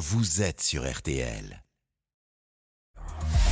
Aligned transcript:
vous 0.00 0.40
êtes 0.40 0.62
sur 0.62 0.90
RTL. 0.90 1.62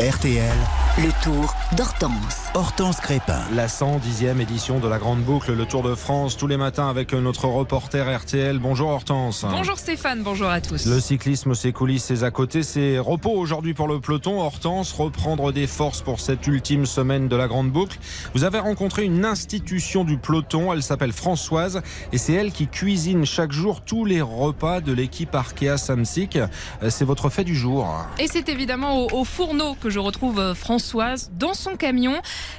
RTL, 0.00 0.54
Le 0.98 1.24
tour 1.24 1.52
d'Hortense. 1.76 2.12
Hortense 2.54 3.00
Crépin. 3.00 3.40
La 3.52 3.66
110e 3.66 4.40
édition 4.40 4.78
de 4.78 4.86
la 4.86 4.98
Grande 4.98 5.22
Boucle, 5.22 5.52
le 5.54 5.66
Tour 5.66 5.82
de 5.82 5.96
France, 5.96 6.36
tous 6.36 6.46
les 6.46 6.56
matins 6.56 6.88
avec 6.88 7.12
notre 7.14 7.46
reporter 7.46 8.06
RTL. 8.08 8.60
Bonjour 8.60 8.90
Hortense. 8.90 9.44
Bonjour 9.50 9.76
Stéphane, 9.76 10.22
bonjour 10.22 10.48
à 10.50 10.60
tous. 10.60 10.86
Le 10.86 11.00
cyclisme, 11.00 11.52
ses 11.54 11.72
coulisses, 11.72 12.04
ses 12.04 12.22
à 12.22 12.30
côté, 12.30 12.62
c'est 12.62 13.00
repos 13.00 13.32
aujourd'hui 13.32 13.74
pour 13.74 13.88
le 13.88 13.98
peloton. 13.98 14.40
Hortense, 14.40 14.92
reprendre 14.92 15.50
des 15.52 15.66
forces 15.66 16.00
pour 16.00 16.20
cette 16.20 16.46
ultime 16.46 16.86
semaine 16.86 17.26
de 17.26 17.34
la 17.34 17.48
Grande 17.48 17.70
Boucle. 17.72 17.98
Vous 18.34 18.44
avez 18.44 18.60
rencontré 18.60 19.02
une 19.04 19.24
institution 19.24 20.04
du 20.04 20.16
peloton, 20.16 20.72
elle 20.72 20.84
s'appelle 20.84 21.12
Françoise 21.12 21.82
et 22.12 22.18
c'est 22.18 22.34
elle 22.34 22.52
qui 22.52 22.68
cuisine 22.68 23.26
chaque 23.26 23.50
jour 23.50 23.80
tous 23.80 24.04
les 24.04 24.20
repas 24.20 24.80
de 24.80 24.92
l'équipe 24.92 25.34
Arkea 25.34 25.76
Samsic. 25.76 26.36
Euh, 26.36 26.46
C'est 26.88 27.04
votre 27.04 27.30
fait 27.30 27.44
du 27.44 27.56
jour. 27.56 27.88
Et 28.20 28.28
c'est 28.28 28.48
évidemment 28.48 28.96
au, 29.00 29.08
au 29.12 29.24
fourneau 29.24 29.74
que 29.74 29.87
je 29.90 29.98
retrouve 29.98 30.38
euh, 30.38 30.54
Françoise 30.54 31.30
dans 31.38 31.54
son 31.54 31.76
camion. 31.76 32.14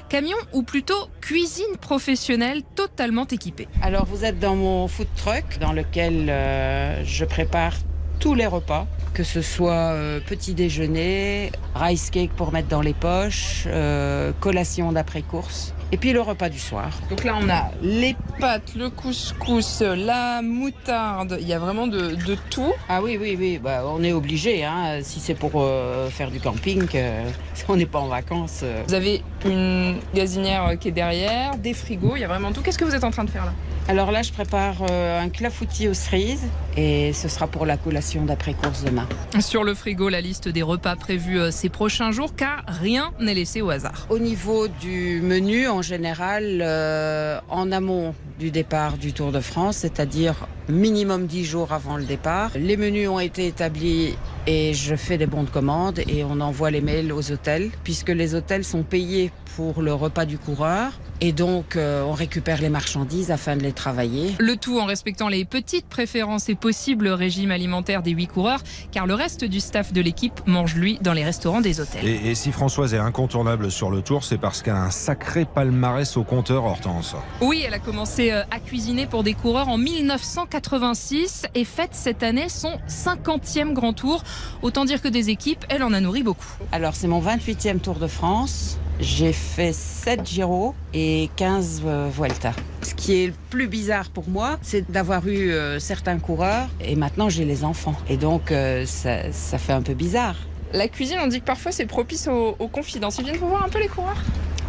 Camion 0.08 0.36
ou 0.52 0.62
plutôt 0.62 1.08
cuisine 1.20 1.76
professionnelle 1.80 2.62
totalement 2.74 3.26
équipée. 3.26 3.68
Alors 3.82 4.06
vous 4.06 4.24
êtes 4.24 4.38
dans 4.38 4.56
mon 4.56 4.88
food 4.88 5.08
truck 5.16 5.58
dans 5.60 5.72
lequel 5.72 6.28
euh, 6.28 7.04
je 7.04 7.24
prépare 7.24 7.74
tous 8.18 8.34
les 8.34 8.46
repas, 8.46 8.86
que 9.14 9.24
ce 9.24 9.42
soit 9.42 9.72
euh, 9.72 10.20
petit 10.20 10.54
déjeuner, 10.54 11.52
rice 11.74 12.10
cake 12.10 12.30
pour 12.32 12.52
mettre 12.52 12.68
dans 12.68 12.80
les 12.80 12.94
poches, 12.94 13.64
euh, 13.66 14.32
collation 14.40 14.92
d'après-course, 14.92 15.74
et 15.92 15.96
puis 15.96 16.12
le 16.12 16.20
repas 16.20 16.48
du 16.48 16.58
soir. 16.58 16.90
Donc 17.10 17.24
là 17.24 17.36
on 17.40 17.48
a 17.48 17.70
les 17.82 18.16
pâtes, 18.38 18.74
le 18.76 18.90
couscous, 18.90 19.82
la 19.82 20.42
moutarde, 20.42 21.38
il 21.40 21.48
y 21.48 21.52
a 21.52 21.58
vraiment 21.58 21.86
de, 21.86 22.14
de 22.14 22.36
tout. 22.50 22.72
Ah 22.88 23.02
oui, 23.02 23.18
oui, 23.20 23.36
oui, 23.38 23.58
bah, 23.62 23.82
on 23.86 24.02
est 24.02 24.12
obligé, 24.12 24.64
hein, 24.64 25.00
si 25.02 25.20
c'est 25.20 25.34
pour 25.34 25.52
euh, 25.56 26.08
faire 26.08 26.30
du 26.30 26.40
camping, 26.40 26.86
on 27.68 27.76
n'est 27.76 27.86
pas 27.86 28.00
en 28.00 28.08
vacances. 28.08 28.64
Vous 28.88 28.94
avez 28.94 29.22
une 29.44 29.96
gazinière 30.14 30.78
qui 30.78 30.88
est 30.88 30.92
derrière, 30.92 31.56
des 31.56 31.74
frigos, 31.74 32.16
il 32.16 32.20
y 32.20 32.24
a 32.24 32.28
vraiment 32.28 32.52
tout. 32.52 32.62
Qu'est-ce 32.62 32.78
que 32.78 32.84
vous 32.84 32.94
êtes 32.94 33.04
en 33.04 33.10
train 33.10 33.24
de 33.24 33.30
faire 33.30 33.44
là? 33.44 33.52
Alors 33.88 34.12
là, 34.12 34.22
je 34.22 34.32
prépare 34.32 34.82
un 34.82 35.28
clafoutis 35.30 35.88
aux 35.88 35.94
cerises, 35.94 36.46
et 36.76 37.12
ce 37.12 37.28
sera 37.28 37.46
pour 37.46 37.66
la 37.66 37.76
collation 37.76 38.24
d'après-course 38.24 38.84
demain. 38.84 38.99
Sur 39.40 39.64
le 39.64 39.74
frigo, 39.74 40.08
la 40.08 40.20
liste 40.20 40.48
des 40.48 40.62
repas 40.62 40.96
prévus 40.96 41.38
euh, 41.38 41.50
ces 41.50 41.68
prochains 41.68 42.10
jours 42.10 42.34
car 42.34 42.64
rien 42.66 43.12
n'est 43.20 43.34
laissé 43.34 43.62
au 43.62 43.70
hasard. 43.70 44.06
Au 44.10 44.18
niveau 44.18 44.68
du 44.68 45.20
menu, 45.22 45.68
en 45.68 45.82
général, 45.82 46.60
euh, 46.62 47.40
en 47.48 47.70
amont 47.72 48.14
du 48.38 48.50
départ 48.50 48.96
du 48.96 49.12
Tour 49.12 49.32
de 49.32 49.40
France, 49.40 49.78
c'est-à-dire 49.78 50.48
minimum 50.68 51.26
10 51.26 51.44
jours 51.44 51.72
avant 51.72 51.96
le 51.96 52.04
départ, 52.04 52.50
les 52.56 52.76
menus 52.76 53.08
ont 53.08 53.20
été 53.20 53.46
établis 53.46 54.14
et 54.46 54.74
je 54.74 54.96
fais 54.96 55.18
des 55.18 55.26
bons 55.26 55.44
de 55.44 55.50
commande 55.50 56.00
et 56.08 56.24
on 56.24 56.40
envoie 56.40 56.70
les 56.70 56.80
mails 56.80 57.12
aux 57.12 57.30
hôtels, 57.30 57.70
puisque 57.84 58.08
les 58.08 58.34
hôtels 58.34 58.64
sont 58.64 58.82
payés 58.82 59.30
pour 59.56 59.82
le 59.82 59.92
repas 59.92 60.24
du 60.24 60.38
coureur 60.38 60.92
et 61.20 61.32
donc 61.32 61.76
euh, 61.76 62.02
on 62.02 62.12
récupère 62.12 62.60
les 62.60 62.68
marchandises 62.68 63.30
afin 63.30 63.56
de 63.56 63.62
les 63.62 63.72
travailler. 63.72 64.34
Le 64.38 64.56
tout 64.56 64.78
en 64.78 64.86
respectant 64.86 65.28
les 65.28 65.44
petites 65.44 65.86
préférences 65.86 66.48
et 66.48 66.54
possibles 66.54 67.08
régimes 67.08 67.50
alimentaires 67.50 68.02
des 68.02 68.12
huit 68.12 68.26
coureurs, 68.26 68.62
car 68.90 69.06
le 69.06 69.14
reste 69.14 69.44
du 69.44 69.60
staff 69.60 69.92
de 69.92 70.00
l'équipe 70.00 70.40
mange 70.46 70.74
lui 70.74 70.98
dans 71.00 71.12
les 71.12 71.24
restaurants 71.24 71.60
des 71.60 71.80
hôtels. 71.80 72.06
Et, 72.06 72.30
et 72.30 72.34
si 72.34 72.52
Françoise 72.52 72.94
est 72.94 72.98
incontournable 72.98 73.70
sur 73.70 73.90
le 73.90 74.02
Tour, 74.02 74.24
c'est 74.24 74.38
parce 74.38 74.62
qu'elle 74.62 74.74
a 74.74 74.82
un 74.82 74.90
sacré 74.90 75.44
palmarès 75.44 76.16
au 76.16 76.24
compteur, 76.24 76.64
Hortense. 76.64 77.14
Oui, 77.40 77.62
elle 77.66 77.74
a 77.74 77.78
commencé 77.78 78.32
euh, 78.32 78.42
à 78.50 78.60
cuisiner 78.60 79.06
pour 79.06 79.22
des 79.22 79.34
coureurs 79.34 79.68
en 79.68 79.78
1986 79.78 81.46
et 81.54 81.64
fête 81.64 81.94
cette 81.94 82.22
année 82.22 82.48
son 82.48 82.78
50e 82.88 83.72
grand 83.72 83.92
tour. 83.92 84.22
Autant 84.62 84.84
dire 84.84 85.02
que 85.02 85.08
des 85.08 85.30
équipes, 85.30 85.64
elle 85.68 85.82
en 85.82 85.92
a 85.92 86.00
nourri 86.00 86.22
beaucoup. 86.22 86.52
Alors 86.72 86.94
c'est 86.94 87.08
mon 87.08 87.20
28e 87.20 87.80
Tour 87.80 87.98
de 87.98 88.06
France. 88.06 88.78
J'ai 89.00 89.32
fait 89.32 89.72
7 89.72 90.26
Giro 90.26 90.74
et 90.92 91.30
15 91.36 91.82
euh, 91.86 92.10
Vuelta. 92.12 92.52
Ce 92.82 92.94
qui 92.94 93.14
est 93.22 93.26
le 93.28 93.32
plus 93.48 93.66
bizarre 93.66 94.10
pour 94.10 94.28
moi, 94.28 94.58
c'est 94.60 94.90
d'avoir 94.90 95.26
eu 95.26 95.52
euh, 95.52 95.78
certains 95.78 96.18
coureurs 96.18 96.68
et 96.84 96.96
maintenant 96.96 97.30
j'ai 97.30 97.46
les 97.46 97.64
enfants. 97.64 97.94
Et 98.10 98.18
donc 98.18 98.52
euh, 98.52 98.84
ça, 98.84 99.32
ça 99.32 99.56
fait 99.56 99.72
un 99.72 99.80
peu 99.80 99.94
bizarre. 99.94 100.36
La 100.74 100.86
cuisine, 100.86 101.16
on 101.22 101.28
dit 101.28 101.40
que 101.40 101.46
parfois 101.46 101.72
c'est 101.72 101.86
propice 101.86 102.28
aux, 102.28 102.56
aux 102.58 102.68
confidences. 102.68 103.16
Ils 103.18 103.24
viennent 103.24 103.38
vous 103.38 103.48
voir 103.48 103.64
un 103.64 103.70
peu 103.70 103.80
les 103.80 103.88
coureurs? 103.88 104.22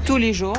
Tous 0.05 0.17
les 0.17 0.33
jours. 0.33 0.55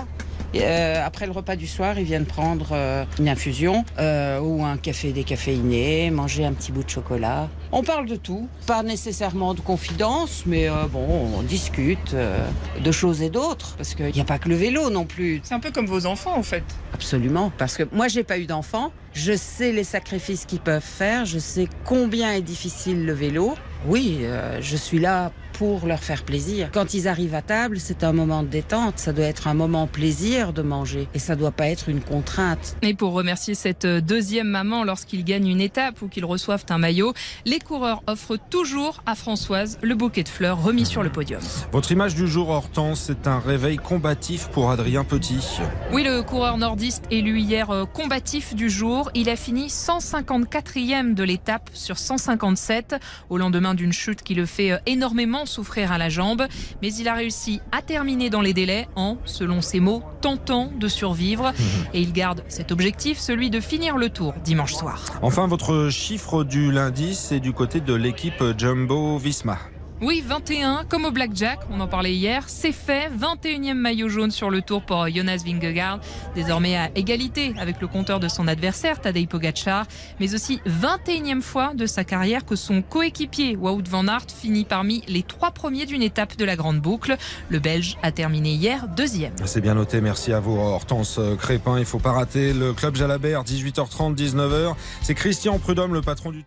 Euh, 0.55 1.05
après 1.05 1.27
le 1.27 1.33
repas 1.33 1.57
du 1.57 1.67
soir, 1.67 1.99
ils 1.99 2.05
viennent 2.05 2.27
prendre 2.27 2.71
euh, 2.73 3.05
une 3.19 3.29
infusion 3.29 3.85
euh, 3.99 4.41
ou 4.41 4.65
un 4.65 4.77
café 4.77 5.13
décaféiné, 5.13 6.11
manger 6.11 6.45
un 6.45 6.53
petit 6.53 6.73
bout 6.73 6.85
de 6.85 6.91
chocolat. 6.91 7.49
On 7.73 7.83
parle 7.83 8.07
de 8.07 8.17
tout, 8.17 8.49
pas 8.67 8.83
nécessairement 8.83 9.55
de 9.55 9.61
confidence, 9.61 10.45
mais 10.47 10.69
bon, 10.93 11.31
on 11.39 11.43
discute 11.43 12.15
de 12.15 12.93
choses 12.93 13.23
et 13.23 13.31
d'autres, 13.31 13.77
parce 13.77 13.95
qu'il 13.95 14.13
n'y 14.13 14.21
a 14.21 14.25
pas 14.25 14.39
que 14.39 14.51
le 14.51 14.55
vélo 14.55 14.91
non 14.91 15.07
plus. 15.07 15.41
C'est 15.43 15.55
un 15.55 15.61
peu 15.61 15.71
comme 15.71 15.87
vos 15.87 16.05
enfants 16.05 16.37
en 16.37 16.43
fait. 16.43 16.65
Absolument, 16.93 17.51
parce 17.57 17.79
que 17.79 17.85
moi 17.91 18.09
j'ai 18.09 18.25
pas 18.25 18.39
eu 18.39 18.45
d'enfant, 18.45 18.93
je 19.15 19.35
sais 19.35 19.73
les 19.73 19.85
sacrifices 19.85 20.45
qu'ils 20.45 20.61
peuvent 20.61 20.83
faire, 20.83 21.25
je 21.25 21.39
sais 21.39 21.67
combien 21.85 22.33
est 22.33 22.43
difficile 22.43 23.07
le 23.07 23.15
vélo. 23.15 23.55
Oui, 23.87 24.21
je 24.61 24.77
suis 24.77 24.99
là 24.99 25.33
pour 25.63 25.87
leur 25.87 26.01
faire 26.01 26.25
plaisir. 26.25 26.71
Quand 26.73 26.93
ils 26.93 27.07
arrivent 27.07 27.37
à 27.37 27.41
table, 27.41 27.79
c'est 27.79 28.03
un 28.03 28.13
moment 28.13 28.43
de 28.43 28.49
détente, 28.49 28.99
ça 28.99 29.13
doit 29.13 29.27
être 29.27 29.47
un 29.47 29.55
moment 29.55 29.87
plaisir 29.87 30.53
de 30.53 30.61
manger 30.61 31.07
et 31.15 31.21
ça 31.21 31.37
doit 31.37 31.53
pas 31.53 31.69
être 31.69 31.89
une 31.89 32.01
contrainte. 32.01 32.77
Et 32.83 32.95
pour 32.95 33.13
remercier 33.13 33.55
cette 33.55 33.87
deuxième 33.87 34.49
maman 34.49 34.83
lorsqu'ils 34.83 35.23
gagnent 35.23 35.47
une 35.47 35.61
étape 35.61 36.03
ou 36.03 36.09
qu'ils 36.09 36.25
reçoivent 36.25 36.65
un 36.71 36.79
maillot, 36.79 37.13
les 37.45 37.61
coureurs 37.61 38.03
offrent 38.09 38.39
toujours 38.51 39.05
à 39.07 39.15
Françoise 39.15 39.79
le 39.83 39.95
bouquet 39.95 40.25
de 40.25 40.29
fleurs 40.29 40.61
remis 40.61 40.85
sur 40.85 41.05
le 41.05 41.11
podium. 41.11 41.41
Votre 41.71 41.93
image 41.93 42.17
du 42.17 42.27
jour, 42.27 42.49
Hortense, 42.49 43.05
c'est 43.07 43.29
un 43.29 43.39
réveil 43.39 43.77
combatif 43.77 44.49
pour 44.49 44.73
Adrien 44.73 45.05
Petit. 45.05 45.61
Oui, 45.93 46.03
le 46.03 46.23
coureur 46.23 46.59
nordiste 46.59 47.05
élu 47.13 47.39
hier 47.39 47.71
euh, 47.71 47.85
combatif 47.85 48.57
du 48.57 48.69
jour, 48.69 49.13
il 49.15 49.31
a 49.31 49.37
fini 49.37 49.69
154e 49.69 51.15
de 51.15 51.23
l'étape 51.23 51.71
sur 51.73 51.99
157 51.99 52.97
au 53.31 53.39
lendemain 53.39 53.75
d'une 53.75 53.93
chute 53.93 54.23
qui 54.23 54.35
le 54.35 54.45
fait 54.45 54.73
euh, 54.73 54.79
énormément 54.87 55.47
souffrir 55.53 55.93
à 55.93 55.99
la 55.99 56.09
jambe. 56.09 56.47
Mais 56.83 56.93
il 56.93 57.09
a 57.09 57.15
réussi 57.15 57.61
à 57.71 57.83
terminer 57.83 58.31
dans 58.31 58.41
les 58.41 58.55
délais 58.55 58.89
en, 58.97 59.19
selon 59.25 59.61
ses 59.61 59.81
mots, 59.81 60.03
tentant 60.21 60.73
de 60.79 60.89
survivre. 60.89 61.53
Et 61.95 62.01
il 62.01 62.13
garde 62.13 62.43
cet 62.49 62.73
objectif, 62.73 63.19
celui 63.19 63.51
de 63.51 63.61
finir 63.61 63.97
le 63.97 64.09
tour 64.09 64.35
dimanche 64.45 64.75
soir. 64.75 65.05
Enfin, 65.23 65.47
votre 65.47 65.89
chiffre 65.91 66.45
du 66.45 66.73
lundi, 66.73 67.15
c'est 67.15 67.41
du 67.41 67.53
côté 67.53 67.81
de 67.81 67.95
l'équipe 67.95 68.43
Jumbo 68.59 69.19
Visma. 69.19 69.59
Oui, 70.05 70.21
21, 70.27 70.83
comme 70.89 71.05
au 71.05 71.13
Blackjack, 71.13 71.61
on 71.71 71.79
en 71.79 71.87
parlait 71.87 72.13
hier, 72.13 72.49
c'est 72.49 72.73
fait. 72.73 73.09
21e 73.17 73.75
maillot 73.75 74.09
jaune 74.09 74.33
sur 74.33 74.51
le 74.51 74.61
tour 74.61 74.83
pour 74.83 75.09
Jonas 75.09 75.45
Vingegaard, 75.47 76.01
désormais 76.35 76.77
à 76.77 76.91
égalité 76.97 77.55
avec 77.57 77.81
le 77.81 77.87
compteur 77.87 78.19
de 78.19 78.27
son 78.27 78.49
adversaire, 78.49 79.01
Tadej 79.01 79.29
Pogacar, 79.29 79.87
mais 80.19 80.35
aussi 80.35 80.61
21e 80.67 81.41
fois 81.41 81.73
de 81.75 81.87
sa 81.87 82.03
carrière 82.03 82.45
que 82.45 82.57
son 82.57 82.83
coéquipier 82.83 83.55
Wout 83.55 83.85
van 83.89 84.09
Aert 84.09 84.27
finit 84.29 84.65
parmi 84.65 85.05
les 85.07 85.23
trois 85.23 85.53
premiers 85.53 85.87
d'une 85.87 86.03
étape 86.03 86.37
de 86.37 86.45
la 86.45 86.57
Grande 86.57 86.81
Boucle. 86.81 87.17
Le 87.49 87.61
Belge 87.61 87.97
a 88.03 88.11
terminé 88.11 88.55
hier 88.55 88.89
deuxième. 88.89 89.35
C'est 89.45 89.61
bien 89.61 89.75
noté, 89.75 90.01
merci 90.01 90.33
à 90.33 90.41
vous 90.41 90.59
Hortense 90.59 91.21
Crépin. 91.39 91.79
Il 91.79 91.85
faut 91.85 92.01
pas 92.01 92.11
rater 92.11 92.53
le 92.53 92.73
club 92.73 92.97
Jalabert, 92.97 93.45
18h30, 93.45 94.17
19h. 94.17 94.75
C'est 95.01 95.15
Christian 95.15 95.61
Prudhomme, 95.61 95.95
le 95.95 96.03
patron 96.03 96.33
du 96.33 96.45